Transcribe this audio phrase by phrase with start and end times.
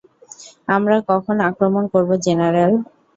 [0.67, 2.71] আমরা কখন আক্রমণ করব, জেনারেল?